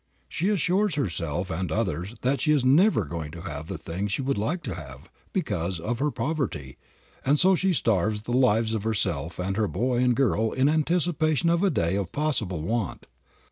She 0.27 0.49
assures 0.49 0.95
herself 0.95 1.51
and 1.51 1.71
others 1.71 2.15
that 2.21 2.41
she 2.41 2.51
is 2.51 2.65
never 2.65 3.05
going 3.05 3.29
to 3.33 3.41
have 3.41 3.67
the 3.67 3.77
things 3.77 4.11
she 4.11 4.23
would 4.23 4.35
like 4.35 4.63
to 4.63 4.73
have, 4.73 5.11
because 5.31 5.79
of 5.79 5.99
her 5.99 6.09
poverty, 6.09 6.79
and 7.23 7.39
so 7.39 7.53
she 7.53 7.71
starves 7.71 8.23
the 8.23 8.31
lives 8.31 8.73
of 8.73 8.81
herself 8.81 9.37
and 9.37 9.55
her 9.57 9.67
boy 9.67 9.97
and 9.97 10.15
girl 10.15 10.53
in 10.53 10.67
anticipating 10.69 11.51
a 11.51 11.69
day 11.69 11.95
of 11.97 12.11
possible 12.11 12.63
want. 12.63 13.05